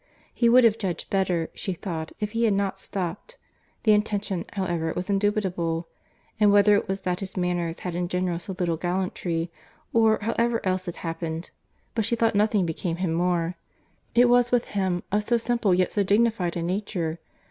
—He 0.33 0.49
would 0.49 0.63
have 0.63 0.79
judged 0.79 1.11
better, 1.11 1.51
she 1.53 1.73
thought, 1.73 2.11
if 2.19 2.31
he 2.31 2.45
had 2.45 2.55
not 2.55 2.79
stopped.—The 2.79 3.91
intention, 3.91 4.45
however, 4.53 4.91
was 4.95 5.11
indubitable; 5.11 5.87
and 6.39 6.51
whether 6.51 6.73
it 6.73 6.87
was 6.87 7.01
that 7.01 7.19
his 7.19 7.37
manners 7.37 7.81
had 7.81 7.93
in 7.93 8.07
general 8.07 8.39
so 8.39 8.55
little 8.57 8.77
gallantry, 8.77 9.51
or 9.93 10.17
however 10.23 10.59
else 10.65 10.87
it 10.87 10.95
happened, 11.05 11.51
but 11.93 12.03
she 12.03 12.15
thought 12.15 12.33
nothing 12.33 12.65
became 12.65 12.95
him 12.95 13.13
more.—It 13.13 14.27
was 14.27 14.51
with 14.51 14.65
him, 14.73 15.03
of 15.11 15.21
so 15.21 15.37
simple, 15.37 15.71
yet 15.71 15.91
so 15.91 16.01
dignified 16.01 16.57
a 16.57 16.63
nature. 16.63 17.19